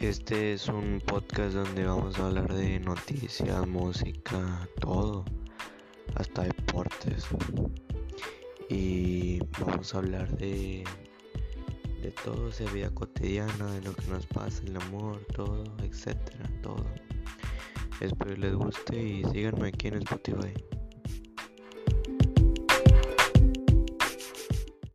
Este 0.00 0.52
es 0.52 0.68
un 0.68 1.00
podcast 1.06 1.54
donde 1.54 1.84
vamos 1.86 2.18
a 2.18 2.26
hablar 2.26 2.52
de 2.52 2.80
noticias, 2.80 3.66
música, 3.66 4.68
todo, 4.80 5.24
hasta 6.14 6.42
deportes. 6.42 7.24
Y 8.68 9.38
vamos 9.60 9.94
a 9.94 9.98
hablar 9.98 10.36
de, 10.36 10.84
de 12.02 12.10
todo, 12.24 12.50
de 12.50 12.66
vida 12.72 12.90
cotidiana, 12.90 13.72
de 13.72 13.82
lo 13.82 13.94
que 13.94 14.06
nos 14.08 14.26
pasa, 14.26 14.62
el 14.66 14.76
amor, 14.76 15.24
todo, 15.34 15.64
etcétera, 15.82 16.50
todo. 16.62 16.84
Espero 18.00 18.36
les 18.36 18.54
guste 18.54 19.00
y 19.00 19.24
síganme 19.32 19.68
aquí 19.68 19.88
en 19.88 20.02
Spotify. 20.02 20.52